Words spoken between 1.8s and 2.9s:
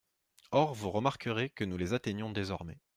atteignons désormais.